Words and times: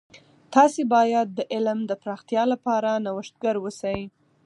تاسې 0.53 0.81
باید 0.93 1.27
د 1.33 1.39
علم 1.53 1.79
د 1.85 1.91
پراختیا 2.01 2.43
لپاره 2.53 2.89
نوښتګر 3.05 3.55
اوسئ. 3.61 3.99